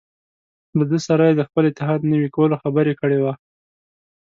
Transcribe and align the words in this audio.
له 0.77 0.83
ده 0.91 0.97
سره 1.07 1.23
یې 1.27 1.33
د 1.37 1.41
خپل 1.47 1.63
اتحاد 1.67 2.01
نوي 2.11 2.29
کولو 2.35 2.55
خبره 2.63 2.93
کړې 3.01 3.19
وه. 3.23 3.33